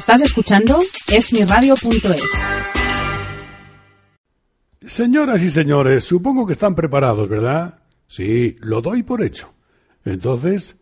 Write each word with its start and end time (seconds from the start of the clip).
Estás 0.00 0.22
escuchando 0.22 0.78
esmiradio.es. 1.12 2.22
Señoras 4.86 5.42
y 5.42 5.50
señores, 5.50 6.04
supongo 6.04 6.46
que 6.46 6.54
están 6.54 6.74
preparados, 6.74 7.28
¿verdad? 7.28 7.80
Sí, 8.08 8.56
lo 8.60 8.80
doy 8.80 9.02
por 9.02 9.22
hecho. 9.22 9.52
Entonces, 10.06 10.76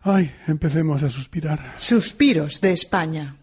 ay, 0.00 0.34
empecemos 0.48 1.04
a 1.04 1.10
suspirar. 1.10 1.74
Suspiros 1.76 2.60
de 2.60 2.72
España. 2.72 3.36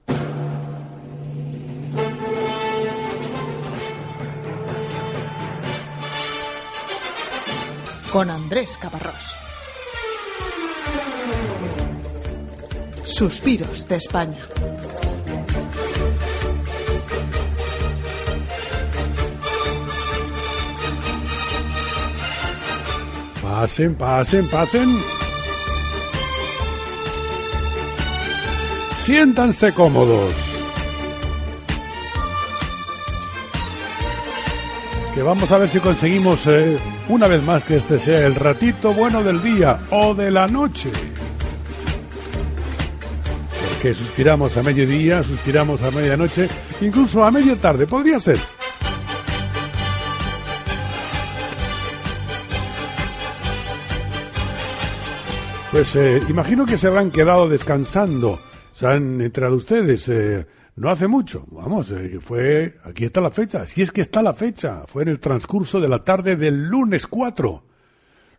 Con 8.11 8.29
Andrés 8.29 8.77
Caparrós. 8.77 9.44
Suspiros 13.17 13.87
de 13.87 13.95
España. 13.95 14.43
Pasen, 23.41 23.95
pasen, 23.95 24.49
pasen. 24.49 24.97
Siéntanse 28.97 29.71
cómodos. 29.71 30.35
Que 35.13 35.23
vamos 35.23 35.49
a 35.53 35.57
ver 35.57 35.69
si 35.69 35.79
conseguimos 35.79 36.45
eh, 36.47 36.77
una 37.07 37.29
vez 37.29 37.41
más 37.43 37.63
que 37.63 37.77
este 37.77 37.97
sea 37.97 38.27
el 38.27 38.35
ratito 38.35 38.93
bueno 38.93 39.23
del 39.23 39.41
día 39.41 39.79
o 39.89 40.13
de 40.13 40.31
la 40.31 40.47
noche. 40.47 40.91
Porque 43.85 43.99
suspiramos 43.99 44.57
a 44.57 44.63
mediodía, 44.63 45.21
suspiramos 45.21 45.83
a 45.83 45.91
medianoche, 45.91 46.49
incluso 46.81 47.23
a 47.23 47.29
media 47.29 47.55
tarde, 47.55 47.85
podría 47.85 48.19
ser. 48.19 48.39
Pues 55.71 55.95
eh, 55.95 56.19
imagino 56.27 56.65
que 56.65 56.79
se 56.79 56.87
habrán 56.87 57.11
quedado 57.11 57.47
descansando. 57.47 58.39
Se 58.73 58.87
han 58.87 59.21
entrado 59.21 59.55
ustedes 59.55 60.09
eh, 60.09 60.47
no 60.77 60.89
hace 60.89 61.07
mucho. 61.07 61.45
Vamos, 61.51 61.91
eh, 61.91 62.17
fue. 62.19 62.77
Aquí 62.85 63.05
está 63.05 63.21
la 63.21 63.29
fecha. 63.29 63.67
Si 63.67 63.83
es 63.83 63.91
que 63.91 64.01
está 64.01 64.23
la 64.23 64.33
fecha. 64.33 64.81
Fue 64.87 65.03
en 65.03 65.09
el 65.09 65.19
transcurso 65.19 65.79
de 65.79 65.89
la 65.89 66.03
tarde 66.03 66.35
del 66.35 66.55
lunes 66.55 67.05
4. 67.05 67.63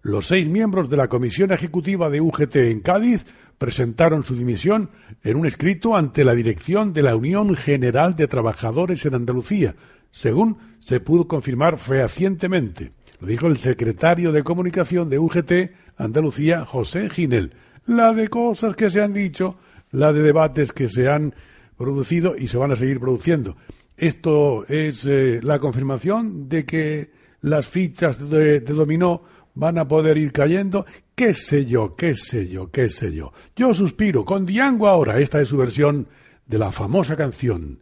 Los 0.03 0.27
seis 0.27 0.48
miembros 0.48 0.91
de 0.91 0.97
la 0.97 1.08
Comisión 1.08 1.53
Ejecutiva 1.53 2.08
de 2.08 2.20
UGT 2.20 2.56
en 2.56 2.81
Cádiz 2.81 3.25
presentaron 3.59 4.25
su 4.25 4.37
dimisión 4.37 4.91
en 5.23 5.37
un 5.37 5.47
escrito 5.47 5.97
ante 5.97 6.25
la 6.25 6.35
dirección 6.35 6.93
de 6.93 7.03
la 7.03 7.17
Unión 7.17 7.55
General 7.57 8.15
de 8.15 8.29
Trabajadores 8.29 9.05
en 9.07 9.15
Andalucía, 9.15 9.75
según 10.11 10.59
se 10.81 11.01
pudo 11.01 11.27
confirmar 11.27 11.79
fehacientemente. 11.79 12.93
Lo 13.21 13.27
dijo 13.27 13.47
el 13.47 13.57
secretario 13.57 14.33
de 14.33 14.43
Comunicación 14.43 15.09
de 15.09 15.19
UGT 15.19 15.53
Andalucía, 15.97 16.65
José 16.65 17.09
Ginel. 17.09 17.53
La 17.87 18.12
de 18.12 18.29
cosas 18.29 18.77
que 18.77 18.91
se 18.91 19.01
han 19.01 19.12
dicho, 19.12 19.57
la 19.91 20.12
de 20.12 20.23
debates 20.23 20.73
que 20.73 20.89
se 20.89 21.09
han 21.09 21.34
producido 21.79 22.37
y 22.37 22.49
se 22.49 22.59
van 22.59 22.73
a 22.73 22.77
seguir 22.77 23.01
produciendo. 23.01 23.57
Esto 23.97 24.67
es 24.67 25.07
eh, 25.07 25.41
la 25.43 25.59
confirmación 25.59 26.49
de 26.49 26.65
que 26.67 27.11
las 27.41 27.67
fichas 27.67 28.29
de, 28.29 28.61
de 28.61 28.75
dominó 28.75 29.23
van 29.57 29.79
a 29.79 29.89
poder 29.89 30.17
ir 30.19 30.31
cayendo. 30.31 30.87
¿Qué 31.17 31.35
sé 31.35 31.67
yo? 31.67 31.97
¿Qué 31.97 32.15
sé 32.15 32.47
yo? 32.49 32.71
¿Qué 32.71 32.89
sé 32.89 33.12
yo? 33.12 33.33
Yo 33.57 33.75
suspiro 33.75 34.25
con 34.25 34.47
Diango 34.47 34.87
ahora. 34.87 35.19
Esta 35.19 35.41
es 35.41 35.49
su 35.49 35.57
versión 35.57 36.07
de 36.47 36.59
la 36.59 36.71
famosa 36.71 37.17
canción, 37.17 37.81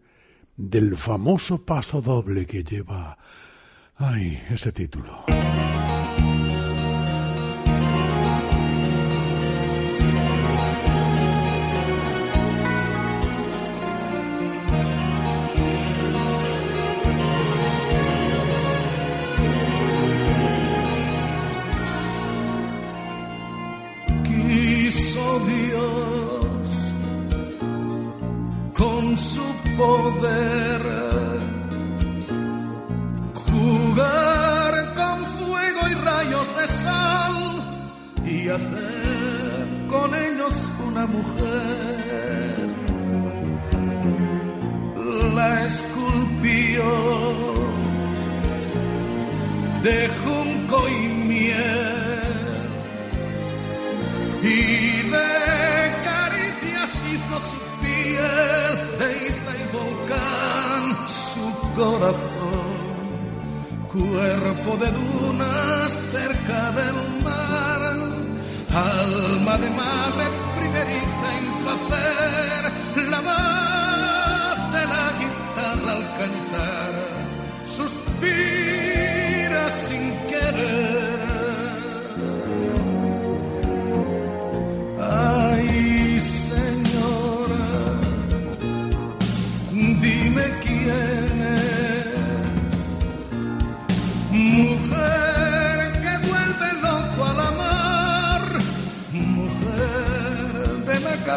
del 0.57 0.97
famoso 0.97 1.63
paso 1.65 2.01
doble 2.01 2.47
que 2.47 2.65
lleva. 2.65 3.19
Ay, 3.97 4.43
ese 4.51 4.73
título. 4.73 5.34
Dios 25.41 26.57
con 28.73 29.17
su 29.17 29.43
poder 29.77 30.83
jugar 33.35 34.95
con 34.95 35.25
fuego 35.37 35.89
y 35.91 35.95
rayos 35.95 36.57
de 36.57 36.69
sal 36.69 37.35
y 38.27 38.49
hacer 38.49 39.87
con 39.89 40.15
ellos 40.15 40.55
una 40.89 41.07
mujer. 41.07 42.69
La 45.35 45.67
esculpió 45.67 46.85
de 49.83 50.09
junco 50.23 50.89
y 50.89 51.09
miel 51.29 51.95
y 54.43 55.04
de 59.01 59.09
isla 59.29 59.53
y 59.63 59.65
volcán 59.77 60.83
su 61.23 61.47
corazón, 61.81 62.77
cuerpo 63.93 64.71
de 64.83 64.91
dunas 64.91 65.89
cerca 66.13 66.61
del 66.81 66.99
mar, 67.23 67.83
alma 68.73 69.55
de 69.59 69.71
madre 69.71 70.25
primeriza 70.59 71.27
en 71.39 71.47
placer, 71.63 72.63
la 73.11 73.21
voz 73.21 74.57
de 74.77 74.83
la 74.93 75.05
guitarra 75.21 75.93
al 75.93 76.05
cantar, 76.21 76.93
suspira 77.77 79.63
sin 79.87 80.05
querer. 80.31 80.94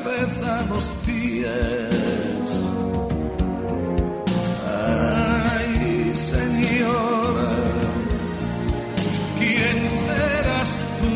Cabeza 0.02 0.60
a 0.60 0.66
los 0.68 0.86
pies. 1.06 2.50
Ay, 5.50 6.14
señora, 6.16 7.52
¿quién 9.40 9.78
serás 10.06 10.72
tú? 11.00 11.14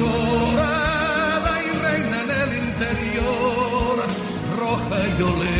dorada 0.00 1.62
y 1.62 1.70
reina 1.86 2.22
en 2.24 2.30
el 2.42 2.50
interior, 2.66 3.96
roja 4.58 4.98
y 5.18 5.22
olé 5.22 5.58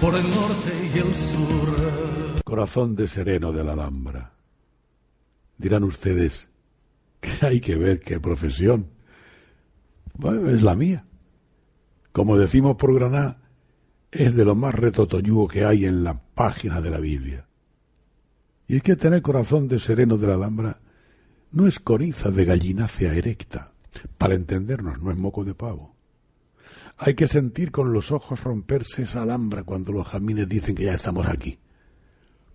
por 0.00 0.14
el 0.14 0.28
norte 0.28 0.72
y 0.94 0.98
el 0.98 1.14
sur. 1.14 2.42
Corazón 2.44 2.94
de 2.94 3.08
sereno 3.08 3.50
de 3.50 3.64
la 3.64 3.72
Alhambra. 3.72 4.32
Dirán 5.56 5.84
ustedes 5.84 6.48
que 7.20 7.46
hay 7.46 7.60
que 7.60 7.76
ver 7.76 8.00
qué 8.00 8.20
profesión. 8.20 8.97
Bueno, 10.18 10.50
es 10.50 10.62
la 10.62 10.74
mía. 10.74 11.04
Como 12.12 12.36
decimos 12.36 12.76
por 12.76 12.92
Granada, 12.92 13.40
es 14.10 14.34
de 14.34 14.44
lo 14.44 14.56
más 14.56 14.74
retotoyugo 14.74 15.46
que 15.46 15.64
hay 15.64 15.84
en 15.84 16.02
la 16.02 16.20
página 16.34 16.80
de 16.80 16.90
la 16.90 16.98
Biblia. 16.98 17.46
Y 18.66 18.76
es 18.76 18.82
que 18.82 18.96
tener 18.96 19.22
corazón 19.22 19.68
de 19.68 19.78
sereno 19.78 20.18
de 20.18 20.26
la 20.26 20.34
Alhambra 20.34 20.80
no 21.52 21.68
es 21.68 21.78
coriza 21.78 22.30
de 22.30 22.44
gallinácea 22.44 23.14
erecta. 23.14 23.72
Para 24.18 24.34
entendernos, 24.34 25.00
no 25.00 25.12
es 25.12 25.16
moco 25.16 25.44
de 25.44 25.54
pavo. 25.54 25.94
Hay 26.96 27.14
que 27.14 27.28
sentir 27.28 27.70
con 27.70 27.92
los 27.92 28.10
ojos 28.10 28.42
romperse 28.42 29.02
esa 29.02 29.22
alhambra 29.22 29.62
cuando 29.62 29.92
los 29.92 30.08
jamines 30.08 30.48
dicen 30.48 30.74
que 30.74 30.84
ya 30.84 30.94
estamos 30.94 31.28
aquí. 31.28 31.60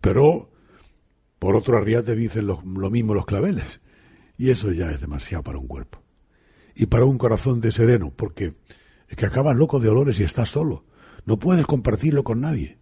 Pero, 0.01 0.51
por 1.39 1.55
otro 1.55 1.77
arriate 1.77 2.13
dicen 2.13 2.45
lo 2.45 2.89
mismo 2.89 3.13
los 3.13 3.25
claveles. 3.25 3.79
Y 4.38 4.49
eso 4.49 4.73
ya 4.73 4.91
es 4.91 4.99
demasiado 4.99 5.43
para 5.43 5.59
un 5.59 5.67
cuerpo. 5.67 6.02
Y 6.75 6.87
para 6.87 7.05
un 7.05 7.17
corazón 7.17 7.61
de 7.61 7.71
sereno, 7.71 8.11
porque 8.15 8.55
es 9.07 9.15
que 9.15 9.25
acabas 9.25 9.55
loco 9.55 9.79
de 9.79 9.89
olores 9.89 10.19
y 10.19 10.23
estás 10.23 10.49
solo. 10.49 10.85
No 11.25 11.37
puedes 11.37 11.65
compartirlo 11.65 12.23
con 12.23 12.41
nadie. 12.41 12.77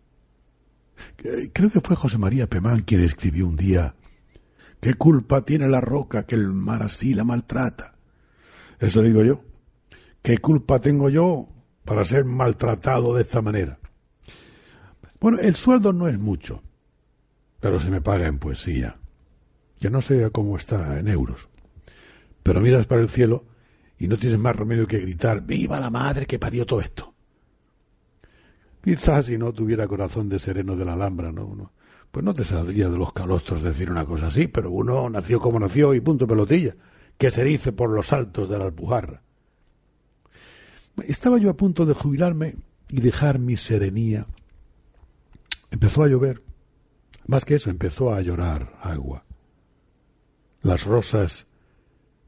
Creo 1.17 1.69
que 1.69 1.81
fue 1.81 1.95
José 1.95 2.17
María 2.17 2.47
Pemán 2.47 2.81
quien 2.81 3.01
escribió 3.01 3.47
un 3.47 3.57
día 3.57 3.95
¿Qué 4.79 4.95
culpa 4.95 5.45
tiene 5.45 5.67
la 5.67 5.81
roca 5.81 6.25
que 6.25 6.35
el 6.35 6.53
mar 6.53 6.81
así 6.83 7.13
la 7.13 7.23
maltrata? 7.23 7.95
Eso 8.79 9.01
digo 9.03 9.23
yo, 9.23 9.43
¿Qué 10.23 10.39
culpa 10.39 10.79
tengo 10.79 11.09
yo 11.09 11.49
para 11.85 12.05
ser 12.05 12.25
maltratado 12.25 13.15
de 13.15 13.21
esta 13.21 13.41
manera? 13.41 13.79
Bueno, 15.19 15.37
el 15.39 15.55
sueldo 15.55 15.93
no 15.93 16.07
es 16.07 16.17
mucho, 16.17 16.63
pero 17.59 17.79
se 17.79 17.91
me 17.91 18.01
paga 18.01 18.25
en 18.25 18.39
poesía, 18.39 18.97
que 19.79 19.91
no 19.91 20.01
sé 20.01 20.31
cómo 20.31 20.57
está 20.57 20.99
en 20.99 21.07
euros. 21.07 21.47
Pero 22.41 22.59
miras 22.59 22.87
para 22.87 23.01
el 23.01 23.09
cielo 23.09 23.45
y 24.01 24.07
no 24.07 24.17
tienes 24.17 24.39
más 24.39 24.55
remedio 24.55 24.87
que 24.87 24.97
gritar, 24.97 25.45
viva 25.45 25.79
la 25.79 25.91
madre 25.91 26.25
que 26.25 26.39
parió 26.39 26.65
todo 26.65 26.81
esto. 26.81 27.13
Quizás 28.83 29.27
si 29.27 29.37
no 29.37 29.53
tuviera 29.53 29.87
corazón 29.87 30.27
de 30.27 30.39
sereno 30.39 30.75
de 30.75 30.85
la 30.85 30.93
Alhambra, 30.93 31.31
¿no? 31.31 31.71
pues 32.09 32.25
no 32.25 32.33
te 32.33 32.43
saldría 32.43 32.89
de 32.89 32.97
los 32.97 33.13
calostros 33.13 33.61
decir 33.61 33.91
una 33.91 34.03
cosa 34.03 34.27
así, 34.27 34.47
pero 34.47 34.71
uno 34.71 35.07
nació 35.07 35.39
como 35.39 35.59
nació 35.59 35.93
y 35.93 36.01
punto 36.01 36.25
pelotilla, 36.25 36.75
que 37.15 37.29
se 37.29 37.43
dice 37.43 37.73
por 37.73 37.91
los 37.91 38.11
altos 38.11 38.49
de 38.49 38.57
la 38.57 38.65
Alpujarra. 38.65 39.21
Estaba 41.07 41.37
yo 41.37 41.51
a 41.51 41.55
punto 41.55 41.85
de 41.85 41.93
jubilarme 41.93 42.55
y 42.89 43.01
dejar 43.01 43.37
mi 43.37 43.55
serenía. 43.55 44.25
Empezó 45.69 46.03
a 46.03 46.07
llover. 46.07 46.41
Más 47.27 47.45
que 47.45 47.53
eso, 47.53 47.69
empezó 47.69 48.11
a 48.11 48.21
llorar 48.21 48.79
agua. 48.81 49.25
Las 50.63 50.85
rosas 50.85 51.45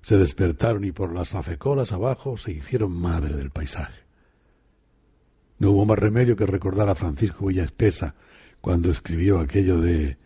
se 0.04 0.18
despertaron 0.18 0.84
y 0.84 0.92
por 0.92 1.14
las 1.14 1.34
acecolas 1.34 1.94
abajo 1.94 2.38
se 2.38 2.52
hicieron 2.52 2.92
madre 2.92 3.36
del 3.36 3.50
paisaje. 3.50 4.04
No 5.60 5.72
hubo 5.72 5.86
más 5.86 5.98
remedio 5.98 6.36
que 6.36 6.46
recordar 6.46 6.90
a 6.90 6.96
Francisco 6.96 7.48
Villaespesa 7.48 8.14
cuando 8.60 8.92
escribió 8.92 9.40
aquello 9.40 9.80
de 9.80 10.18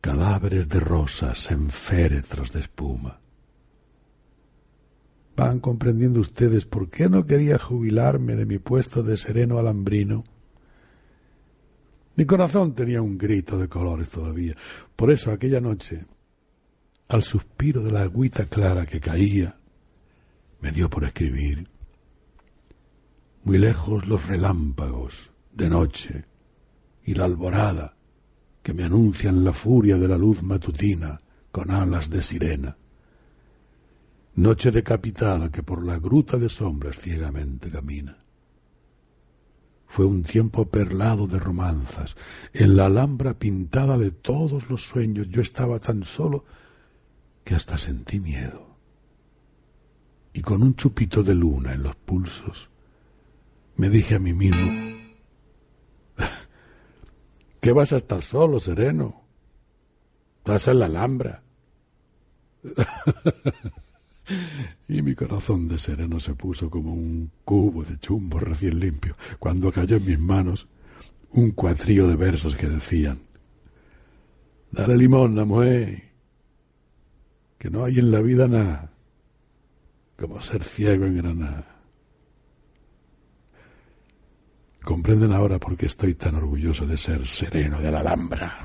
cadáveres 0.00 0.68
de 0.68 0.78
rosas 0.78 1.50
en 1.50 1.70
féretros 1.70 2.52
de 2.52 2.60
espuma. 2.60 3.20
Van 5.34 5.58
comprendiendo 5.58 6.20
ustedes 6.20 6.64
por 6.64 6.88
qué 6.88 7.08
no 7.08 7.26
quería 7.26 7.58
jubilarme 7.58 8.36
de 8.36 8.46
mi 8.46 8.58
puesto 8.58 9.02
de 9.02 9.16
sereno 9.16 9.58
alambrino. 9.58 10.24
Mi 12.14 12.24
corazón 12.24 12.74
tenía 12.74 13.02
un 13.02 13.18
grito 13.18 13.58
de 13.58 13.68
colores 13.68 14.08
todavía. 14.08 14.56
Por 14.94 15.10
eso 15.10 15.32
aquella 15.32 15.60
noche 15.60 16.06
al 17.08 17.22
suspiro 17.22 17.82
de 17.82 17.92
la 17.92 18.02
agüita 18.02 18.46
clara 18.46 18.86
que 18.86 19.00
caía, 19.00 19.56
me 20.60 20.72
dio 20.72 20.90
por 20.90 21.04
escribir. 21.04 21.68
Muy 23.44 23.58
lejos 23.58 24.06
los 24.06 24.26
relámpagos 24.26 25.30
de 25.52 25.68
noche 25.68 26.24
y 27.04 27.14
la 27.14 27.24
alborada 27.24 27.96
que 28.62 28.74
me 28.74 28.82
anuncian 28.82 29.44
la 29.44 29.52
furia 29.52 29.96
de 29.96 30.08
la 30.08 30.18
luz 30.18 30.42
matutina 30.42 31.20
con 31.52 31.70
alas 31.70 32.10
de 32.10 32.22
sirena. 32.22 32.76
Noche 34.34 34.70
decapitada 34.72 35.50
que 35.50 35.62
por 35.62 35.84
la 35.84 35.98
gruta 35.98 36.36
de 36.36 36.48
sombras 36.48 36.98
ciegamente 36.98 37.70
camina. 37.70 38.18
Fue 39.86 40.04
un 40.04 40.24
tiempo 40.24 40.68
perlado 40.68 41.26
de 41.26 41.38
romanzas. 41.38 42.16
En 42.52 42.76
la 42.76 42.86
alhambra 42.86 43.38
pintada 43.38 43.96
de 43.96 44.10
todos 44.10 44.68
los 44.68 44.82
sueños 44.82 45.28
yo 45.30 45.40
estaba 45.40 45.78
tan 45.78 46.04
solo 46.04 46.44
que 47.46 47.54
hasta 47.54 47.78
sentí 47.78 48.18
miedo. 48.18 48.66
Y 50.32 50.42
con 50.42 50.64
un 50.64 50.74
chupito 50.74 51.22
de 51.22 51.36
luna 51.36 51.74
en 51.74 51.84
los 51.84 51.94
pulsos, 51.94 52.68
me 53.76 53.88
dije 53.88 54.16
a 54.16 54.18
mí 54.18 54.32
mismo, 54.32 54.98
¿qué 57.60 57.70
vas 57.70 57.92
a 57.92 57.98
estar 57.98 58.20
solo, 58.22 58.58
sereno? 58.58 59.22
Estás 60.38 60.66
en 60.66 60.80
la 60.80 60.86
Alhambra. 60.86 61.44
y 64.88 65.02
mi 65.02 65.14
corazón 65.14 65.68
de 65.68 65.78
sereno 65.78 66.18
se 66.18 66.34
puso 66.34 66.68
como 66.68 66.92
un 66.92 67.30
cubo 67.44 67.84
de 67.84 67.96
chumbo 68.00 68.40
recién 68.40 68.80
limpio 68.80 69.16
cuando 69.38 69.70
cayó 69.70 69.98
en 69.98 70.04
mis 70.04 70.18
manos 70.18 70.66
un 71.30 71.52
cuatrío 71.52 72.08
de 72.08 72.16
versos 72.16 72.56
que 72.56 72.68
decían, 72.68 73.20
Dale 74.72 74.96
limón, 74.96 75.34
mujer, 75.46 76.05
que 77.58 77.70
no 77.70 77.84
hay 77.84 77.98
en 77.98 78.10
la 78.10 78.20
vida 78.20 78.48
nada 78.48 78.90
como 80.18 80.40
ser 80.40 80.64
ciego 80.64 81.04
en 81.04 81.16
Granada. 81.16 81.64
Comprenden 84.82 85.32
ahora 85.32 85.58
por 85.58 85.76
qué 85.76 85.86
estoy 85.86 86.14
tan 86.14 86.36
orgulloso 86.36 86.86
de 86.86 86.96
ser 86.96 87.26
sereno 87.26 87.80
de 87.80 87.90
la 87.90 88.00
Alhambra. 88.00 88.64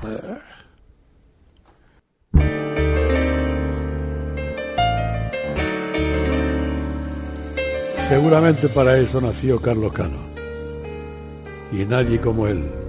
Seguramente 8.08 8.68
para 8.68 8.98
eso 8.98 9.20
nació 9.20 9.60
Carlos 9.60 9.92
Cano. 9.92 10.18
Y 11.72 11.84
nadie 11.86 12.20
como 12.20 12.46
él 12.46 12.81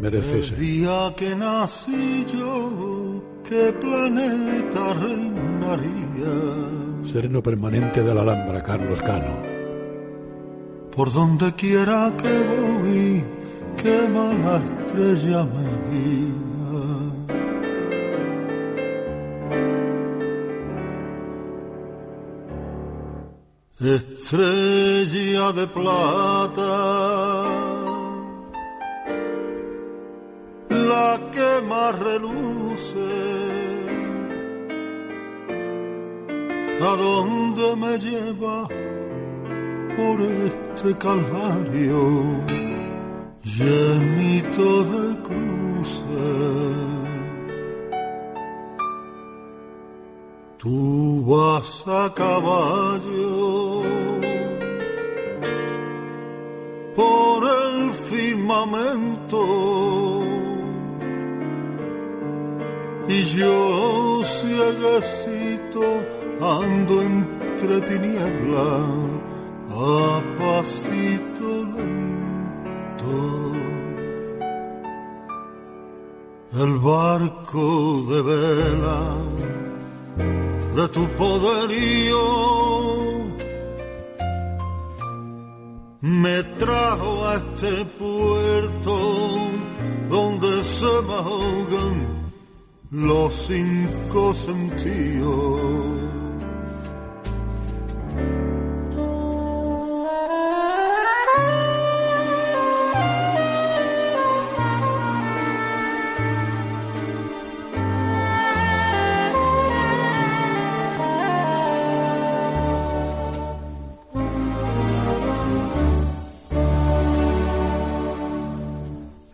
merece 0.00 0.42
ser. 0.42 0.54
El 0.54 0.60
día 0.60 1.14
que 1.16 1.34
nací 1.34 2.26
yo 2.32 3.06
¿Qué 3.48 3.72
planeta 3.72 4.94
reinaría? 4.94 6.34
Sereno 7.12 7.40
permanente 7.40 8.02
de 8.02 8.12
la 8.12 8.22
Alhambra, 8.22 8.60
Carlos 8.60 9.00
Cano. 9.02 9.40
Por 10.90 11.12
donde 11.12 11.54
quiera 11.54 12.12
que 12.20 12.42
voy, 12.42 13.22
qué 13.76 14.08
mala 14.08 14.56
estrella 14.64 15.44
me 15.44 15.68
guía. 15.92 16.34
Estrella 23.78 25.52
de 25.52 25.66
plata 25.68 26.56
la 30.96 31.12
que 31.34 31.50
más 31.70 31.92
reluce. 32.08 33.10
¿A 36.90 36.92
dónde 37.04 37.66
me 37.82 37.92
lleva 38.06 38.56
por 39.96 40.16
este 40.48 40.90
calvario 41.06 42.00
llenito 43.56 44.68
de 44.92 45.04
cruces? 45.26 46.04
Tú 50.62 50.78
vas 51.30 51.70
a 52.02 52.04
caballo 52.22 53.82
por 57.00 57.38
el 57.62 57.74
firmamento 58.08 59.38
y 63.08 63.22
yo 63.22 64.22
cieguecito 64.24 65.82
ando 66.40 67.02
entre 67.02 67.80
tinieblas 67.82 69.16
a 69.70 70.22
pasito 70.38 71.48
lento. 71.74 73.16
El 76.58 76.78
barco 76.78 78.02
de 78.08 78.22
vela 78.22 79.02
de 80.74 80.88
tu 80.88 81.06
poderío 81.20 82.56
me 86.00 86.42
trajo 86.58 87.26
a 87.26 87.34
este 87.36 87.84
puerto 87.98 88.94
donde 90.08 90.62
se 90.62 91.02
me 91.06 91.14
ahogan 91.14 92.05
los 92.90 93.46
cinco 93.46 94.32
sentidos. 94.34 95.86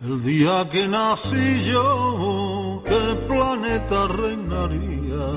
El 0.01 0.21
día 0.23 0.67
que 0.69 0.87
nací 0.87 1.63
yo 1.63 2.12
planeta 3.53 4.07
reinaría. 4.07 5.27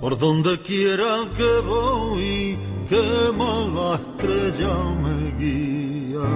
Por 0.00 0.18
donde 0.18 0.60
quiera 0.62 1.12
que 1.36 1.52
voy, 1.66 2.58
qué 2.88 3.32
mala 3.36 3.96
estrella 3.96 4.74
me 5.02 5.18
guía. 5.40 6.26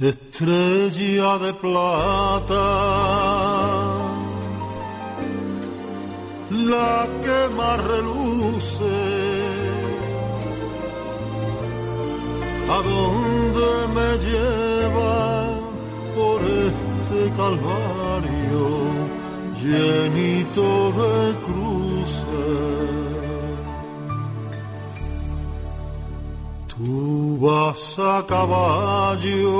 estrella 0.00 1.38
de 1.38 1.52
plata, 1.54 2.66
la 6.50 7.08
que 7.24 7.54
más 7.56 7.78
reluce, 7.82 9.07
a 12.70 12.82
dónde 12.82 13.68
me 13.96 14.10
lleva 14.26 15.16
por 16.14 16.38
este 16.42 17.20
calvario 17.36 19.08
llenito 19.62 20.92
de 21.00 21.34
cruces. 21.46 22.78
Tú 26.68 27.38
vas 27.40 27.98
a 27.98 28.24
caballo, 28.26 29.50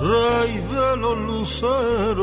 rey 0.00 0.52
de 0.74 0.88
los 1.02 1.18
luceros, 1.18 2.20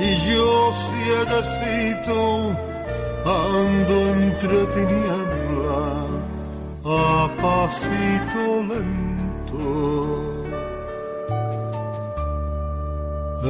y 0.00 0.10
yo 0.28 0.72
cieguecito 0.88 2.67
ando 3.28 3.96
entre 4.16 4.58
tinieblas 4.74 6.08
a 6.84 7.28
pasito 7.42 8.44
lento. 8.70 9.68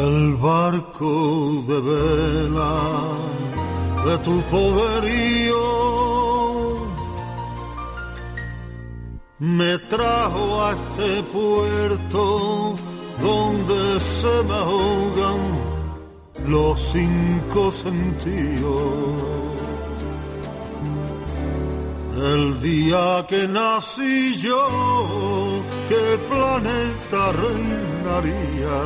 El 0.07 0.37
barco 0.37 1.13
de 1.69 1.79
vela 1.89 2.77
de 4.05 4.15
tu 4.19 4.37
poderío 4.53 5.67
me 9.39 9.79
trajo 9.93 10.45
a 10.65 10.73
este 10.73 11.23
puerto 11.37 12.75
donde 13.21 14.01
se 14.01 14.35
me 14.49 14.55
ahogan 14.55 15.41
los 16.47 16.81
cinco 16.93 17.71
sentidos. 17.71 19.58
El 22.19 22.61
día 22.61 23.25
que 23.29 23.47
nací 23.47 24.35
yo, 24.37 25.63
¿qué 25.89 26.19
planeta 26.29 27.33
reinaría? 27.33 28.77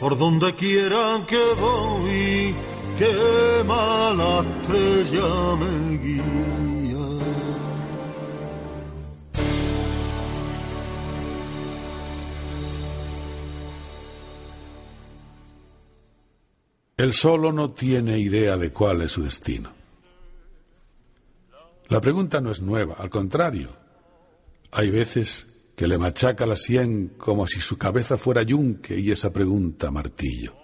por 0.00 0.16
donde 0.16 0.54
quiera 0.54 1.20
que 1.26 1.42
voy, 1.60 2.54
qué 2.96 3.64
mala 3.66 4.44
estrella 4.60 5.56
me 5.56 5.98
guía. 5.98 6.57
El 16.98 17.12
solo 17.12 17.52
no 17.52 17.70
tiene 17.70 18.18
idea 18.18 18.56
de 18.56 18.72
cuál 18.72 19.02
es 19.02 19.12
su 19.12 19.22
destino. 19.22 19.70
La 21.88 22.00
pregunta 22.00 22.40
no 22.40 22.50
es 22.50 22.60
nueva, 22.60 22.96
al 22.98 23.08
contrario. 23.08 23.68
Hay 24.72 24.90
veces 24.90 25.46
que 25.76 25.86
le 25.86 25.96
machaca 25.96 26.44
la 26.44 26.56
sien 26.56 27.14
como 27.16 27.46
si 27.46 27.60
su 27.60 27.78
cabeza 27.78 28.18
fuera 28.18 28.42
yunque 28.42 28.98
y 28.98 29.12
esa 29.12 29.32
pregunta 29.32 29.92
martillo. 29.92 30.56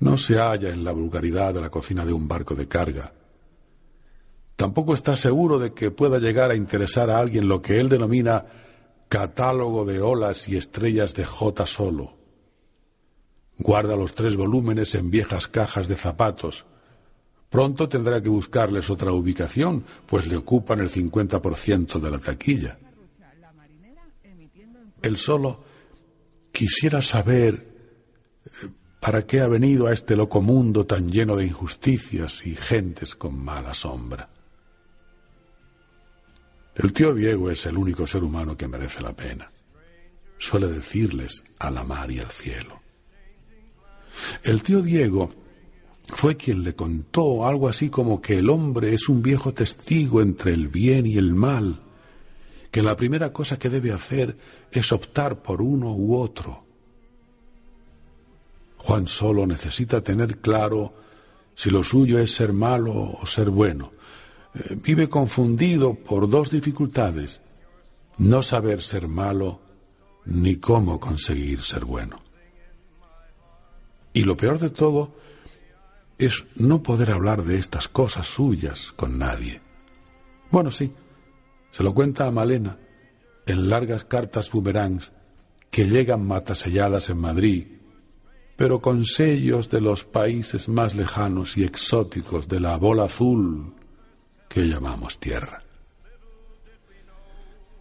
No 0.00 0.18
se 0.18 0.34
halla 0.36 0.68
en 0.68 0.84
la 0.84 0.92
vulgaridad 0.92 1.54
de 1.54 1.62
la 1.62 1.70
cocina 1.70 2.04
de 2.04 2.12
un 2.12 2.28
barco 2.28 2.54
de 2.54 2.68
carga. 2.68 3.14
Tampoco 4.56 4.92
está 4.92 5.16
seguro 5.16 5.58
de 5.58 5.72
que 5.72 5.90
pueda 5.90 6.18
llegar 6.18 6.50
a 6.50 6.54
interesar 6.54 7.08
a 7.08 7.18
alguien 7.18 7.48
lo 7.48 7.62
que 7.62 7.80
él 7.80 7.88
denomina 7.88 8.44
catálogo 9.08 9.86
de 9.86 10.02
olas 10.02 10.50
y 10.50 10.58
estrellas 10.58 11.14
de 11.14 11.24
J 11.24 11.64
solo. 11.64 12.21
Guarda 13.62 13.94
los 13.94 14.16
tres 14.16 14.36
volúmenes 14.36 14.96
en 14.96 15.08
viejas 15.08 15.46
cajas 15.46 15.86
de 15.86 15.94
zapatos. 15.94 16.66
Pronto 17.48 17.88
tendrá 17.88 18.20
que 18.20 18.28
buscarles 18.28 18.90
otra 18.90 19.12
ubicación, 19.12 19.84
pues 20.06 20.26
le 20.26 20.36
ocupan 20.36 20.80
el 20.80 20.90
50% 20.90 22.00
de 22.00 22.10
la 22.10 22.18
taquilla. 22.18 22.76
Él 25.00 25.16
solo 25.16 25.62
quisiera 26.50 27.02
saber 27.02 27.68
eh, 28.46 28.50
para 29.00 29.26
qué 29.26 29.40
ha 29.40 29.46
venido 29.46 29.86
a 29.86 29.92
este 29.92 30.16
loco 30.16 30.42
mundo 30.42 30.84
tan 30.84 31.08
lleno 31.08 31.36
de 31.36 31.46
injusticias 31.46 32.44
y 32.44 32.56
gentes 32.56 33.14
con 33.14 33.38
mala 33.38 33.74
sombra. 33.74 34.28
El 36.74 36.92
tío 36.92 37.14
Diego 37.14 37.48
es 37.48 37.64
el 37.66 37.76
único 37.76 38.08
ser 38.08 38.24
humano 38.24 38.56
que 38.56 38.66
merece 38.66 39.02
la 39.02 39.12
pena. 39.12 39.52
Suele 40.38 40.66
decirles 40.66 41.44
a 41.60 41.70
la 41.70 41.84
mar 41.84 42.10
y 42.10 42.18
al 42.18 42.30
cielo. 42.32 42.81
El 44.42 44.62
tío 44.62 44.82
Diego 44.82 45.30
fue 46.08 46.36
quien 46.36 46.62
le 46.62 46.74
contó 46.74 47.46
algo 47.46 47.68
así 47.68 47.88
como 47.88 48.20
que 48.20 48.38
el 48.38 48.50
hombre 48.50 48.94
es 48.94 49.08
un 49.08 49.22
viejo 49.22 49.52
testigo 49.54 50.20
entre 50.20 50.52
el 50.52 50.68
bien 50.68 51.06
y 51.06 51.16
el 51.16 51.34
mal, 51.34 51.80
que 52.70 52.82
la 52.82 52.96
primera 52.96 53.32
cosa 53.32 53.58
que 53.58 53.70
debe 53.70 53.92
hacer 53.92 54.36
es 54.70 54.92
optar 54.92 55.42
por 55.42 55.62
uno 55.62 55.94
u 55.94 56.16
otro. 56.16 56.64
Juan 58.78 59.06
solo 59.06 59.46
necesita 59.46 60.00
tener 60.00 60.38
claro 60.38 60.94
si 61.54 61.70
lo 61.70 61.84
suyo 61.84 62.18
es 62.18 62.34
ser 62.34 62.52
malo 62.52 62.94
o 62.94 63.26
ser 63.26 63.50
bueno. 63.50 63.92
Eh, 64.54 64.76
vive 64.82 65.08
confundido 65.08 65.94
por 65.94 66.28
dos 66.28 66.50
dificultades, 66.50 67.40
no 68.18 68.42
saber 68.42 68.82
ser 68.82 69.08
malo 69.08 69.60
ni 70.24 70.56
cómo 70.56 70.98
conseguir 71.00 71.62
ser 71.62 71.84
bueno. 71.84 72.21
Y 74.12 74.24
lo 74.24 74.36
peor 74.36 74.58
de 74.58 74.70
todo 74.70 75.14
es 76.18 76.44
no 76.54 76.82
poder 76.82 77.10
hablar 77.10 77.42
de 77.42 77.58
estas 77.58 77.88
cosas 77.88 78.26
suyas 78.26 78.92
con 78.92 79.18
nadie. 79.18 79.60
Bueno, 80.50 80.70
sí, 80.70 80.92
se 81.70 81.82
lo 81.82 81.94
cuenta 81.94 82.26
a 82.26 82.30
Malena 82.30 82.78
en 83.46 83.68
largas 83.68 84.04
cartas 84.04 84.50
boomerangs 84.50 85.12
que 85.70 85.88
llegan 85.88 86.26
mataselladas 86.26 87.08
en 87.08 87.18
Madrid, 87.18 87.66
pero 88.56 88.80
con 88.80 89.06
sellos 89.06 89.70
de 89.70 89.80
los 89.80 90.04
países 90.04 90.68
más 90.68 90.94
lejanos 90.94 91.56
y 91.56 91.64
exóticos 91.64 92.46
de 92.46 92.60
la 92.60 92.76
bola 92.76 93.04
azul 93.04 93.74
que 94.48 94.68
llamamos 94.68 95.18
tierra. 95.18 95.64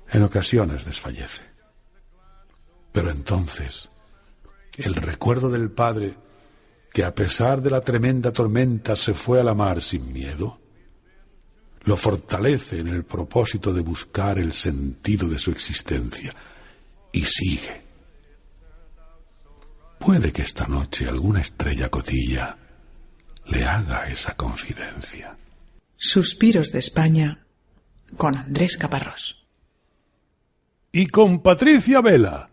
En 0.09 0.23
ocasiones 0.23 0.85
desfallece. 0.85 1.43
Pero 2.91 3.11
entonces, 3.11 3.90
el 4.78 4.96
recuerdo 4.96 5.50
del 5.50 5.72
padre, 5.72 6.16
que 6.94 7.04
a 7.04 7.16
pesar 7.16 7.62
de 7.62 7.70
la 7.70 7.82
tremenda 7.82 8.32
tormenta 8.32 8.96
se 8.96 9.13
fue 9.13 9.40
a 9.40 9.44
la 9.44 9.54
mar 9.54 9.82
sin 9.82 10.12
miedo, 10.12 10.60
lo 11.84 11.98
fortalece 11.98 12.80
en 12.80 12.88
el 12.88 13.04
propósito 13.04 13.74
de 13.74 13.82
buscar 13.82 14.38
el 14.38 14.54
sentido 14.54 15.28
de 15.28 15.40
su 15.40 15.51
existencia 15.51 16.34
y 17.12 17.25
sigue. 17.25 17.82
Puede 20.00 20.32
que 20.32 20.44
esta 20.44 20.68
noche 20.68 21.08
alguna 21.08 21.42
estrella 21.42 21.90
cotilla 21.90 22.58
le 23.46 23.66
haga 23.66 24.08
esa 24.08 24.36
confidencia. 24.36 25.38
Suspiros 25.96 26.72
de 26.72 26.80
España 26.80 27.46
con 28.18 28.36
Andrés 28.36 28.78
Caparrós. 28.78 29.46
Y 30.92 31.08
con 31.08 31.42
Patricia 31.42 32.01
Vela. 32.01 32.50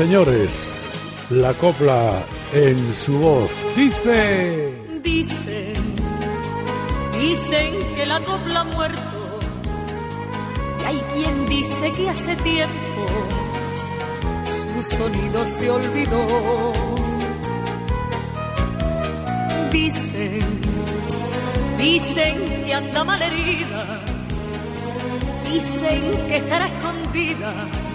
Señores, 0.00 0.50
la 1.28 1.52
copla 1.52 2.24
en 2.54 2.78
su 2.94 3.18
voz 3.18 3.50
dice... 3.76 4.72
Dicen, 5.02 5.74
dicen 7.20 7.74
que 7.94 8.06
la 8.06 8.24
copla 8.24 8.60
ha 8.60 8.64
muerto. 8.64 9.38
Y 10.80 10.84
hay 10.86 10.98
quien 11.12 11.44
dice 11.44 11.92
que 11.94 12.08
hace 12.08 12.34
tiempo 12.36 13.06
su 14.72 14.96
sonido 14.96 15.46
se 15.46 15.70
olvidó. 15.70 16.72
Dicen, 19.70 20.60
dicen 21.76 22.44
que 22.64 22.72
anda 22.72 23.04
malherida. 23.04 24.02
Dicen 25.44 26.26
que 26.26 26.36
estará 26.38 26.66
escondida 26.68 27.89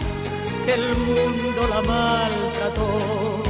que 0.65 0.73
el 0.73 0.97
mundo 0.97 1.67
la 1.69 1.81
maltrató, 1.81 3.43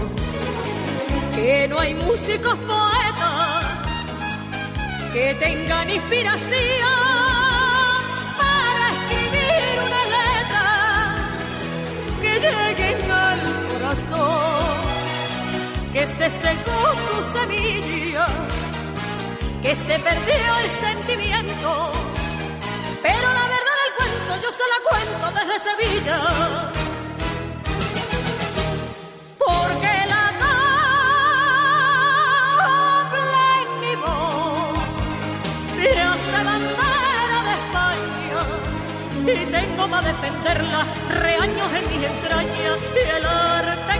que 1.33 1.67
no 1.69 1.79
hay 1.79 1.93
músicos 1.95 2.57
poetas 2.59 3.65
que 5.13 5.33
tengan 5.35 5.89
inspiración 5.89 6.89
para 8.37 8.91
escribir 8.93 9.55
lleguen 12.41 13.11
al 13.11 13.39
corazón, 13.69 14.81
que 15.93 16.05
se 16.05 16.29
secó 16.29 16.79
su 17.05 17.37
semilla, 17.37 18.25
que 19.61 19.75
se 19.75 19.99
perdió 19.99 20.49
el 20.63 20.69
sentimiento. 20.85 21.91
Pero 23.01 23.27
la 23.39 23.45
verdad 23.53 23.75
del 23.83 23.93
cuento 23.97 24.31
yo 24.43 24.49
se 24.59 24.65
la 24.73 24.79
cuento 24.89 25.25
desde 25.39 25.55
Sevilla. 25.69 26.84
Para 39.89 40.07
defenderla 40.07 40.83
reaños 41.09 41.73
en 41.73 41.89
mis 41.89 42.09
entrañas 42.09 42.83
y 42.95 43.17
el 43.17 43.25
arte 43.25 43.94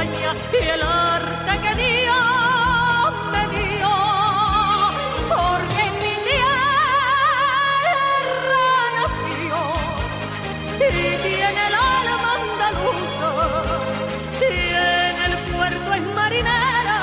y 0.00 0.04
el 0.04 0.82
arte 0.82 1.58
que 1.60 1.74
Dios 1.74 3.12
me 3.32 3.42
dio 3.56 3.90
porque 5.28 5.82
en 5.88 5.94
mi 5.94 6.14
tierra 6.28 6.54
nació 8.98 9.58
y 10.76 10.88
tiene 11.26 11.62
el 11.66 11.74
alma 11.74 12.30
andaluza 12.38 13.30
y 14.40 14.52
en 14.70 15.16
el 15.26 15.34
puerto 15.52 15.88
es 15.94 16.04
marinera 16.14 16.98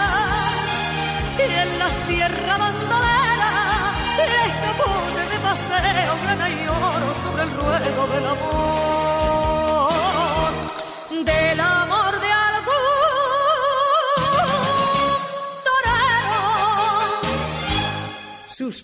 y 1.37 1.39
en 1.41 1.71
la 1.79 1.89
sierra 2.07 2.53
bandolera 2.57 3.51
y 4.19 4.21
escapó 4.47 4.91
de 5.31 5.37
paseo 5.43 6.13
grana 6.23 6.47
y 6.49 6.51
oro 6.65 7.09
sobre 7.23 7.43
el 7.43 7.51
ruedo 7.51 8.07
del 8.13 8.25
amor 8.25 8.74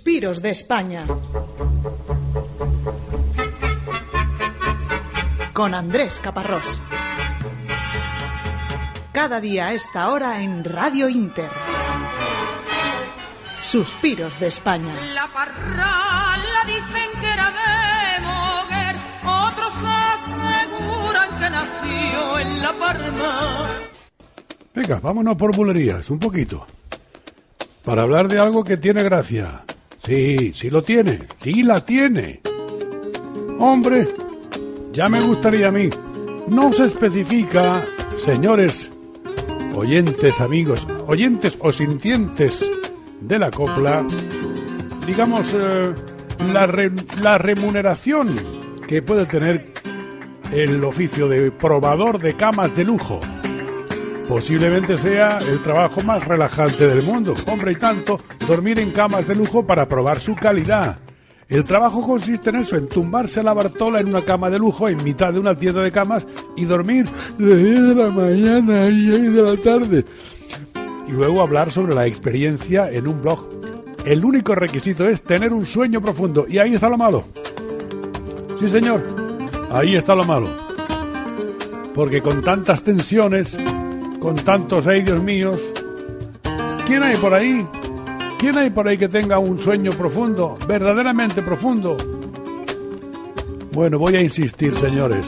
Suspiros 0.01 0.41
de 0.41 0.49
España. 0.49 1.05
Con 5.53 5.75
Andrés 5.75 6.19
Caparrós. 6.19 6.81
Cada 9.11 9.39
día 9.39 9.67
a 9.67 9.73
esta 9.73 10.09
hora 10.09 10.41
en 10.41 10.63
Radio 10.63 11.07
Inter. 11.07 11.51
Suspiros 13.61 14.39
de 14.39 14.47
España. 14.47 14.95
La 15.13 15.31
parrala 15.31 16.63
dicen 16.65 17.21
que 17.21 17.29
era 17.29 17.51
de 17.51 18.21
Moguer, 18.25 18.95
otros 19.23 19.73
aseguran 19.85 21.37
que 21.37 21.49
nació 21.51 22.39
en 22.39 22.59
La 22.59 22.73
Parma. 22.73 23.67
Venga, 24.73 24.99
vámonos 24.99 25.35
por 25.35 25.55
bulerías, 25.55 26.09
un 26.09 26.17
poquito. 26.17 26.65
Para 27.85 28.01
hablar 28.01 28.27
de 28.27 28.39
algo 28.39 28.63
que 28.63 28.77
tiene 28.77 29.03
gracia. 29.03 29.63
Sí, 30.03 30.51
sí 30.55 30.69
lo 30.69 30.81
tiene, 30.81 31.19
sí 31.39 31.63
la 31.63 31.83
tiene. 31.85 32.41
Hombre, 33.59 34.07
ya 34.91 35.07
me 35.09 35.21
gustaría 35.21 35.67
a 35.67 35.71
mí. 35.71 35.89
No 36.47 36.73
se 36.73 36.85
especifica, 36.85 37.83
señores, 38.25 38.91
oyentes, 39.75 40.39
amigos, 40.41 40.87
oyentes 41.07 41.57
o 41.61 41.71
sintientes 41.71 42.69
de 43.21 43.37
la 43.39 43.51
copla, 43.51 44.05
digamos, 45.05 45.53
eh, 45.53 45.93
la, 46.51 46.65
re- 46.65 46.91
la 47.21 47.37
remuneración 47.37 48.35
que 48.87 49.03
puede 49.03 49.25
tener 49.27 49.71
el 50.51 50.83
oficio 50.83 51.27
de 51.29 51.51
probador 51.51 52.19
de 52.19 52.33
camas 52.33 52.75
de 52.75 52.83
lujo. 52.83 53.19
Posiblemente 54.31 54.95
sea 54.95 55.39
el 55.39 55.61
trabajo 55.61 55.99
más 56.03 56.25
relajante 56.25 56.87
del 56.87 57.03
mundo. 57.03 57.33
Hombre, 57.47 57.73
y 57.73 57.75
tanto, 57.75 58.21
dormir 58.47 58.79
en 58.79 58.91
camas 58.91 59.27
de 59.27 59.35
lujo 59.35 59.67
para 59.67 59.89
probar 59.89 60.21
su 60.21 60.37
calidad. 60.37 60.99
El 61.49 61.65
trabajo 61.65 62.01
consiste 62.07 62.49
en 62.49 62.55
eso, 62.55 62.77
en 62.77 62.87
tumbarse 62.87 63.43
la 63.43 63.53
Bartola 63.53 63.99
en 63.99 64.07
una 64.07 64.21
cama 64.21 64.49
de 64.49 64.57
lujo 64.57 64.87
en 64.87 65.03
mitad 65.03 65.33
de 65.33 65.39
una 65.39 65.53
tienda 65.53 65.81
de 65.81 65.91
camas 65.91 66.25
y 66.55 66.63
dormir 66.63 67.09
de 67.37 67.55
10 67.57 67.81
de 67.89 67.95
la 67.95 68.09
mañana 68.09 68.87
y 68.87 69.11
6 69.11 69.33
de 69.33 69.41
la 69.41 69.57
tarde. 69.57 70.05
Y 71.09 71.11
luego 71.11 71.41
hablar 71.41 71.69
sobre 71.69 71.93
la 71.93 72.07
experiencia 72.07 72.89
en 72.89 73.09
un 73.09 73.21
blog. 73.21 73.49
El 74.05 74.23
único 74.23 74.55
requisito 74.55 75.09
es 75.09 75.23
tener 75.23 75.51
un 75.51 75.65
sueño 75.65 75.99
profundo. 75.99 76.45
Y 76.47 76.57
ahí 76.57 76.73
está 76.73 76.87
lo 76.87 76.97
malo. 76.97 77.25
Sí, 78.57 78.69
señor. 78.69 79.03
Ahí 79.73 79.97
está 79.97 80.15
lo 80.15 80.23
malo. 80.23 80.47
Porque 81.93 82.21
con 82.21 82.41
tantas 82.41 82.81
tensiones, 82.81 83.57
con 84.21 84.35
tantos 84.35 84.85
ay 84.85 85.01
Dios 85.01 85.21
míos, 85.21 85.59
¿quién 86.85 87.01
hay 87.01 87.17
por 87.17 87.33
ahí? 87.33 87.67
¿Quién 88.37 88.55
hay 88.57 88.69
por 88.69 88.87
ahí 88.87 88.97
que 88.97 89.09
tenga 89.09 89.39
un 89.39 89.59
sueño 89.59 89.91
profundo, 89.91 90.57
verdaderamente 90.67 91.41
profundo? 91.41 91.97
Bueno, 93.73 93.97
voy 93.97 94.15
a 94.15 94.21
insistir, 94.21 94.75
señores. 94.75 95.25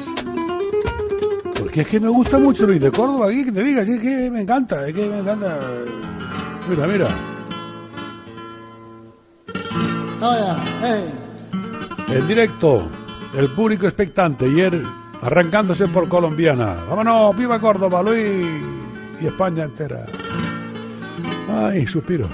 Porque 1.58 1.82
es 1.82 1.88
que 1.88 2.00
me 2.00 2.10
gusta 2.10 2.38
mucho 2.38 2.68
Luis 2.68 2.80
de 2.82 2.92
Córdoba, 2.92 3.30
aquí 3.30 3.46
que 3.46 3.52
te 3.52 3.64
diga, 3.64 3.82
es 3.82 4.00
que 4.00 4.30
me 4.30 4.42
encanta, 4.42 4.88
es 4.88 4.94
que 4.96 5.08
me 5.08 5.20
encanta. 5.20 5.60
Mira, 6.70 6.88
mira. 6.88 7.08
En 12.10 12.28
directo, 12.28 12.88
el 13.36 13.50
público 13.50 13.88
expectante 13.88 14.46
él 14.46 14.84
arrancándose 15.22 15.88
por 15.88 16.08
colombiana. 16.08 16.76
Vámonos, 16.88 17.36
viva 17.36 17.60
Córdoba, 17.60 18.04
Luis 18.04 18.83
y 19.20 19.28
España 19.28 19.64
entera. 19.64 20.06
Ay, 21.50 21.86
suspiros. 21.88 22.32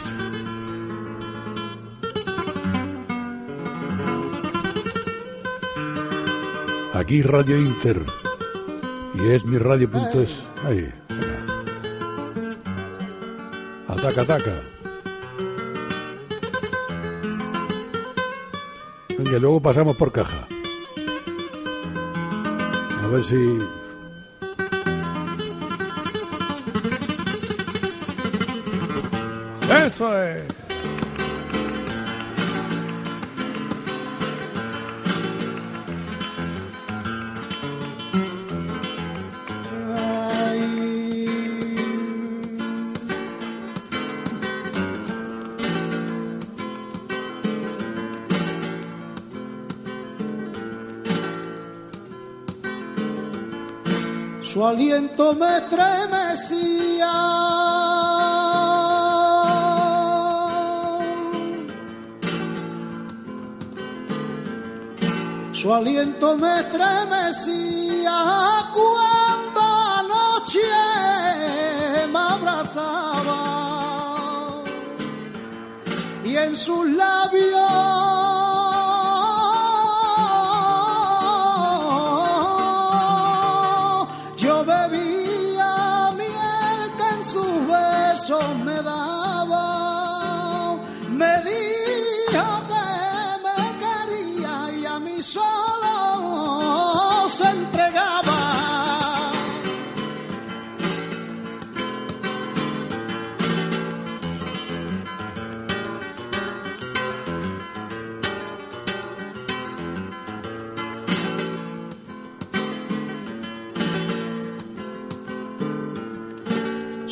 Aquí 6.93 7.21
Radio 7.21 7.57
Inter. 7.57 8.03
Y 9.15 9.29
es 9.29 9.45
mi 9.45 9.57
radio.es. 9.57 10.43
Ahí. 10.65 10.91
Ataca, 13.87 14.21
ataca. 14.21 14.61
Venga, 19.17 19.39
luego 19.39 19.61
pasamos 19.61 19.97
por 19.97 20.11
caja. 20.11 20.47
A 23.03 23.07
ver 23.07 23.23
si 23.23 23.59
Eso 29.99 30.23
es. 30.23 30.43
Su 54.41 54.65
aliento 54.65 55.35
me 55.35 55.57
estremecía. 55.57 57.09
Su 65.61 65.73
aliento 65.73 66.37
me 66.37 66.61
estremecía 66.61 68.17
cuando 68.73 69.59
anoche 69.99 70.59
me 72.09 72.17
abrazaba. 72.17 73.41
Y 76.23 76.37
en 76.37 76.55
sus 76.55 76.87
labios 76.91 78.28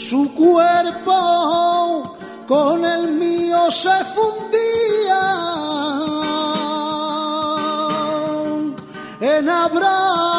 su 0.10 0.34
cuerpo 0.34 2.16
con 2.48 2.86
el 2.86 3.12
mío 3.12 3.70
se 3.70 4.06
fundía. 4.16 5.24
En 9.20 9.50
abrazo 9.50 10.37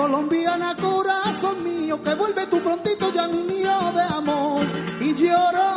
colombiana 0.00 0.74
corazón 0.76 1.62
mío 1.62 2.02
que 2.02 2.14
vuelve 2.14 2.46
tú 2.46 2.58
prontito 2.60 3.12
ya 3.12 3.28
mi 3.28 3.42
mío 3.42 3.76
de 3.94 4.02
amor. 4.18 4.62
Y 4.98 5.14
lloró 5.14 5.70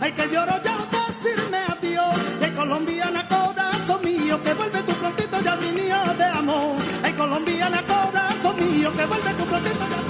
ay 0.00 0.12
que 0.12 0.24
lloró 0.32 0.54
ya 0.64 0.74
al 0.76 0.88
decirme 0.90 1.58
adiós. 1.74 2.16
Ay 2.42 2.50
colombiana 2.52 3.28
corazón 3.28 4.00
mío 4.02 4.42
que 4.42 4.54
vuelve 4.54 4.82
tú 4.84 4.92
prontito 4.94 5.36
ya 5.40 5.54
mi 5.56 5.70
mío 5.72 5.98
de 6.16 6.24
amor. 6.24 6.76
Ay 7.02 7.12
colombiana 7.12 7.82
corazón 7.92 8.56
mío 8.56 8.90
que 8.96 9.04
vuelve 9.04 9.30
tú 9.38 9.44
prontito 9.44 9.84
ya 9.92 10.01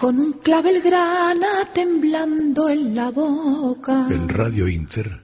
Con 0.00 0.18
un 0.18 0.32
clavel 0.32 0.80
grana 0.80 1.66
temblando 1.74 2.68
en 2.70 2.94
la 2.94 3.10
boca. 3.10 4.06
en 4.08 4.28
Radio 4.28 4.66
Inter. 4.66 5.20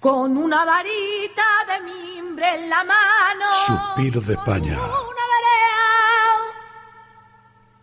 Con 0.00 0.36
una 0.36 0.64
varita 0.64 1.48
de 1.70 1.80
mimbre 1.92 2.44
en 2.56 2.68
la 2.68 2.82
mano. 2.84 3.46
Suspiro 3.66 4.20
de 4.20 4.34
España. 4.34 4.74
Una 4.74 5.24
vereda 5.34 5.84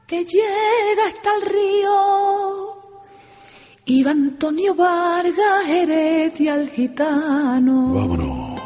que 0.06 0.26
llega 0.26 1.08
hasta 1.08 1.34
el 1.36 1.42
río. 1.44 1.96
Iba 3.86 4.12
Antonio 4.12 4.76
Vargas 4.76 5.68
Heredia 5.68 6.56
el 6.56 6.70
gitano. 6.70 7.94
Vámonos. 7.94 8.62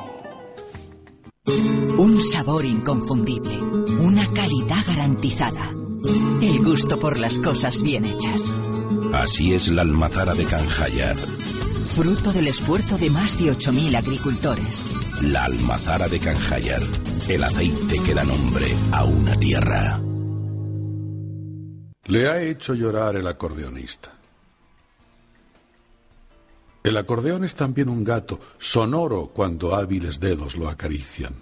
Un 1.98 2.22
sabor 2.22 2.66
inconfundible, 2.66 3.58
una 4.02 4.26
calidad 4.34 4.84
garantizada, 4.86 5.72
el 6.42 6.64
gusto 6.64 7.00
por 7.00 7.20
las 7.20 7.40
cosas 7.40 7.82
bien 7.82 8.06
hechas. 8.06 8.56
Así 9.14 9.54
es 9.54 9.70
la 9.70 9.82
almazara 9.82 10.34
de 10.34 10.46
Canjayar, 10.46 11.16
Fruto 11.16 12.34
del 12.34 12.48
esfuerzo 12.48 12.98
de 12.98 13.10
más 13.10 13.40
de 13.40 13.52
8.000 13.54 13.96
agricultores. 13.96 14.88
la 15.24 15.46
almazara 15.46 16.08
de 16.08 16.20
Canjayar, 16.20 16.82
el 17.30 17.44
aceite 17.44 18.00
que 18.06 18.14
da 18.14 18.24
nombre 18.24 18.66
a 18.92 19.06
una 19.06 19.34
tierra. 19.36 20.02
Le 22.06 22.28
ha 22.28 22.42
hecho 22.42 22.74
llorar 22.74 23.16
el 23.16 23.26
acordeonista. 23.28 24.12
El 26.84 26.98
acordeón 26.98 27.46
es 27.46 27.56
también 27.56 27.90
un 27.90 28.04
gato, 28.04 28.40
sonoro 28.60 29.32
cuando 29.34 29.74
hábiles 29.74 30.20
dedos 30.20 30.56
lo 30.56 30.70
acarician. 30.70 31.34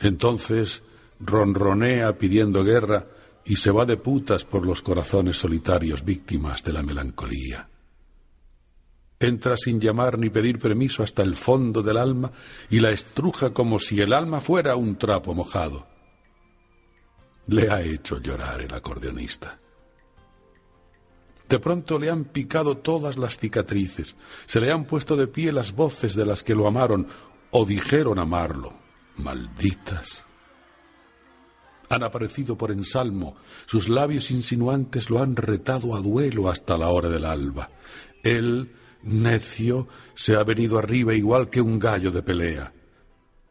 Entonces 0.00 0.82
ronronea 1.20 2.18
pidiendo 2.18 2.64
guerra 2.64 3.06
y 3.44 3.56
se 3.56 3.70
va 3.70 3.86
de 3.86 3.96
putas 3.96 4.44
por 4.44 4.64
los 4.66 4.82
corazones 4.82 5.38
solitarios 5.38 6.04
víctimas 6.04 6.62
de 6.62 6.72
la 6.72 6.82
melancolía. 6.82 7.68
Entra 9.18 9.56
sin 9.56 9.80
llamar 9.80 10.18
ni 10.18 10.30
pedir 10.30 10.58
permiso 10.58 11.02
hasta 11.02 11.22
el 11.22 11.36
fondo 11.36 11.82
del 11.82 11.96
alma 11.96 12.32
y 12.70 12.80
la 12.80 12.90
estruja 12.90 13.52
como 13.52 13.78
si 13.78 14.00
el 14.00 14.12
alma 14.12 14.40
fuera 14.40 14.74
un 14.74 14.96
trapo 14.96 15.32
mojado. 15.32 15.86
Le 17.46 17.70
ha 17.70 17.82
hecho 17.82 18.18
llorar 18.18 18.60
el 18.60 18.74
acordeonista. 18.74 19.58
De 21.48 21.58
pronto 21.58 21.98
le 21.98 22.10
han 22.10 22.24
picado 22.24 22.78
todas 22.78 23.16
las 23.16 23.36
cicatrices, 23.38 24.16
se 24.46 24.60
le 24.60 24.72
han 24.72 24.86
puesto 24.86 25.16
de 25.16 25.26
pie 25.26 25.52
las 25.52 25.72
voces 25.72 26.14
de 26.14 26.24
las 26.24 26.42
que 26.42 26.54
lo 26.54 26.66
amaron 26.66 27.06
o 27.50 27.64
dijeron 27.64 28.18
amarlo. 28.18 28.74
Malditas. 29.16 30.24
Han 31.92 32.04
aparecido 32.04 32.56
por 32.56 32.70
ensalmo, 32.70 33.36
sus 33.66 33.90
labios 33.90 34.30
insinuantes 34.30 35.10
lo 35.10 35.22
han 35.22 35.36
retado 35.36 35.94
a 35.94 36.00
duelo 36.00 36.48
hasta 36.48 36.78
la 36.78 36.88
hora 36.88 37.10
del 37.10 37.26
alba. 37.26 37.68
Él, 38.24 38.72
necio, 39.02 39.88
se 40.14 40.34
ha 40.34 40.42
venido 40.42 40.78
arriba 40.78 41.12
igual 41.12 41.50
que 41.50 41.60
un 41.60 41.78
gallo 41.78 42.10
de 42.10 42.22
pelea. 42.22 42.72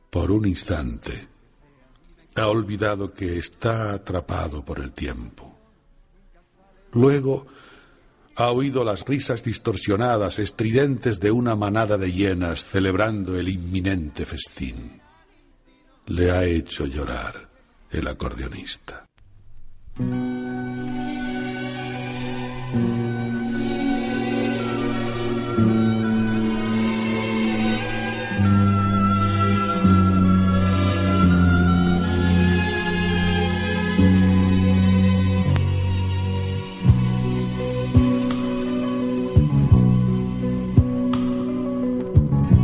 Por 0.09 0.31
un 0.31 0.47
instante, 0.47 1.27
ha 2.33 2.47
olvidado 2.47 3.13
que 3.13 3.37
está 3.37 3.93
atrapado 3.93 4.65
por 4.65 4.79
el 4.79 4.91
tiempo. 4.91 5.55
Luego 6.93 7.45
ha 8.37 8.49
oído 8.49 8.83
las 8.83 9.05
risas 9.05 9.43
distorsionadas, 9.43 10.39
estridentes 10.39 11.19
de 11.19 11.29
una 11.29 11.55
manada 11.55 11.95
de 11.99 12.11
hienas 12.11 12.65
celebrando 12.65 13.37
el 13.37 13.49
inminente 13.49 14.25
festín. 14.25 14.99
Le 16.07 16.31
ha 16.31 16.43
hecho 16.43 16.87
llorar 16.87 17.50
el 17.91 18.07
acordeonista. 18.07 19.05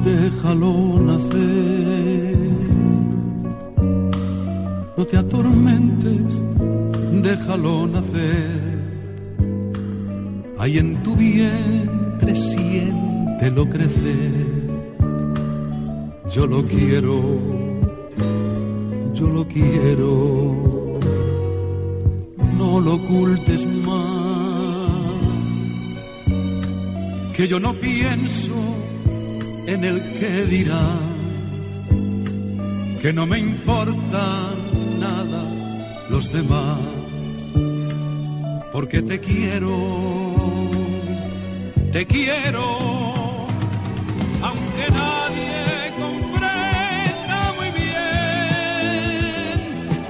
Déjalo 0.03 0.86
Ahí 10.67 10.79
en 10.79 11.01
tu 11.01 11.15
vientre 11.15 12.35
siéntelo 12.35 13.69
crecer. 13.69 14.47
Yo 16.29 16.45
lo 16.45 16.67
quiero, 16.67 17.21
yo 19.13 19.29
lo 19.29 19.47
quiero. 19.47 20.59
No 22.57 22.81
lo 22.81 22.95
ocultes 22.95 23.65
más. 23.85 24.91
Que 27.33 27.47
yo 27.47 27.61
no 27.61 27.73
pienso 27.75 28.57
en 29.67 29.85
el 29.85 30.01
que 30.19 30.45
dirá. 30.47 30.85
Que 33.01 33.13
no 33.13 33.25
me 33.25 33.39
importan 33.39 34.99
nada 34.99 35.45
los 36.09 36.29
demás. 36.29 36.81
Porque 38.73 39.01
te 39.01 39.17
quiero 39.21 40.26
te 41.91 42.05
quiero, 42.05 42.65
aunque 44.41 44.85
nadie 45.01 45.93
comprenda 45.99 47.53
muy 47.57 47.69
bien 47.71 49.57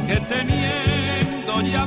que 0.08 0.18
teniendo 0.36 1.62
ya 1.62 1.86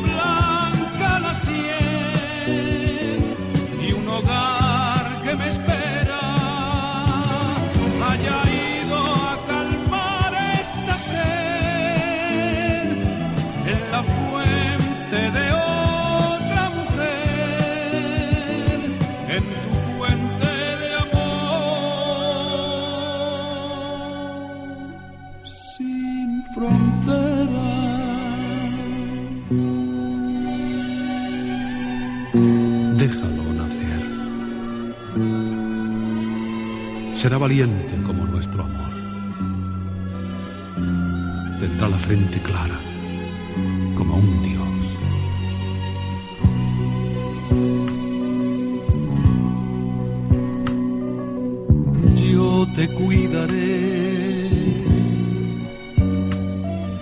valiente 37.41 37.95
como 38.05 38.27
nuestro 38.27 38.63
amor. 38.63 38.91
Tendrá 41.59 41.89
la 41.89 41.99
frente 41.99 42.39
clara 42.43 42.79
como 43.97 44.17
un 44.17 44.43
dios. 44.43 44.83
Yo 52.31 52.69
te 52.77 52.89
cuidaré. 52.89 54.51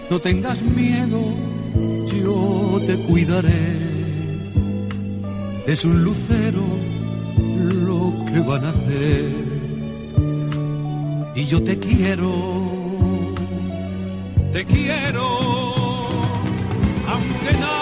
No 0.09 0.21
tengas 0.21 0.63
miedo, 0.63 1.35
yo 2.23 2.81
te 2.87 2.97
cuidaré. 3.09 3.77
Es 5.67 5.85
un 5.85 6.05
lucero 6.05 6.63
lo 7.87 8.15
que 8.33 8.39
van 8.39 8.65
a 8.67 8.71
hacer. 8.71 9.48
Y 11.39 11.47
yo 11.47 11.63
te 11.63 11.79
quiero, 11.79 12.33
te 14.53 14.65
quiero, 14.65 15.39
aunque 17.07 17.53
nadie 17.53 17.78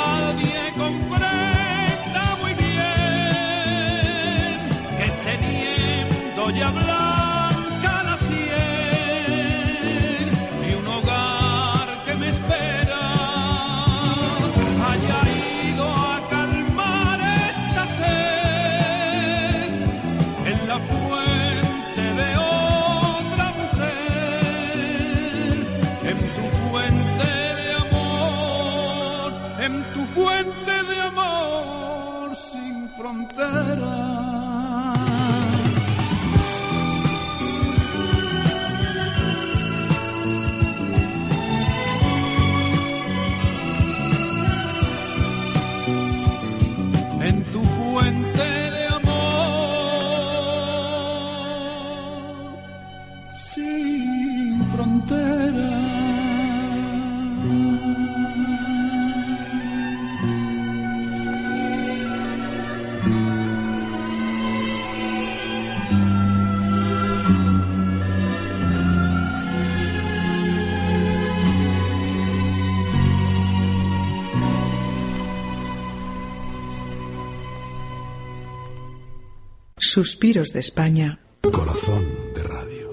Suspiros 79.97 80.53
de 80.53 80.61
España. 80.61 81.19
Corazón 81.51 82.05
de 82.35 82.43
radio. 82.43 82.91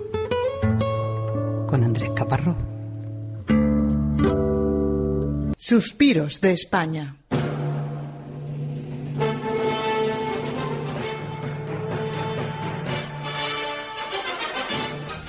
Con 1.68 1.84
Andrés 1.84 2.12
Caparrós. 2.16 2.56
Suspiros 5.58 6.40
de 6.40 6.54
España. 6.54 7.18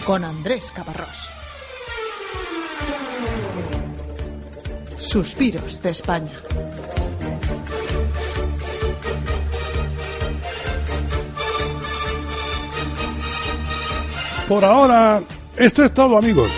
Con 0.07 0.23
Andrés 0.23 0.71
Caparrós. 0.71 1.33
Suspiros 4.97 5.83
de 5.83 5.91
España. 5.91 6.37
Por 14.49 14.63
ahora, 14.63 15.23
esto 15.57 15.85
es 15.85 15.95
todo, 15.95 16.19
amigos. 16.19 16.51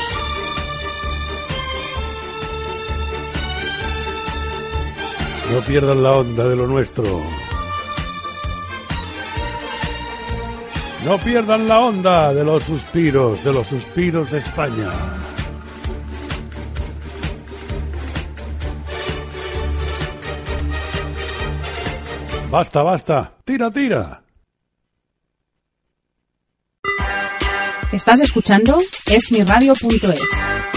No 5.52 5.60
pierdan 5.60 6.02
la 6.02 6.10
onda 6.12 6.48
de 6.48 6.56
lo 6.56 6.66
nuestro. 6.66 7.04
No 11.04 11.18
pierdan 11.18 11.68
la 11.68 11.78
onda 11.78 12.34
de 12.34 12.44
los 12.44 12.64
suspiros, 12.64 13.44
de 13.44 13.52
los 13.52 13.68
suspiros 13.68 14.28
de 14.32 14.38
España. 14.38 14.90
Basta, 22.50 22.82
basta. 22.82 23.32
Tira, 23.44 23.70
tira. 23.70 24.25
Estás 27.96 28.20
escuchando 28.20 28.76
esmiradio.es. 29.06 30.75